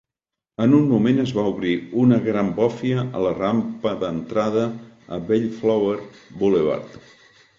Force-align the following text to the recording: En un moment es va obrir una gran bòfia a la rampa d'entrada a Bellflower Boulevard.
En 0.63 0.71
un 0.77 0.85
moment 0.91 1.19
es 1.23 1.33
va 1.39 1.43
obrir 1.49 1.73
una 2.03 2.17
gran 2.27 2.49
bòfia 2.61 3.03
a 3.19 3.21
la 3.25 3.33
rampa 3.39 3.93
d'entrada 4.05 4.63
a 5.17 5.19
Bellflower 5.29 5.95
Boulevard. 6.41 6.99